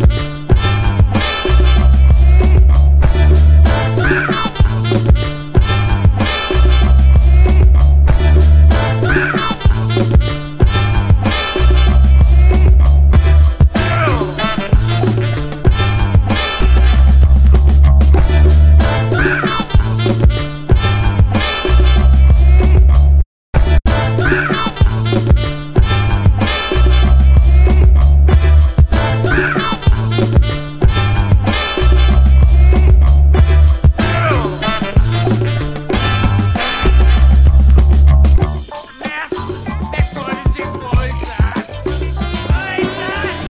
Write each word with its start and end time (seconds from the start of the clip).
you. 0.00 0.31